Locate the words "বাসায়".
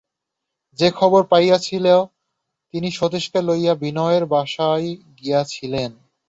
4.25-4.87